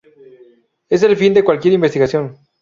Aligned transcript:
Es 0.89 1.03
el 1.03 1.15
fin 1.15 1.31
de 1.35 1.43
cualquier 1.43 1.75
investigación". 1.75 2.35